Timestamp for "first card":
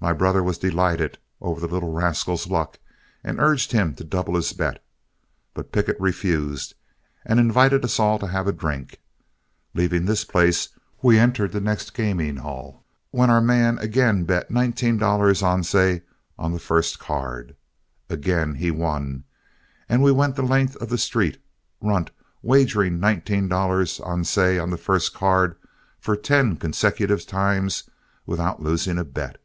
16.60-17.56, 24.78-25.56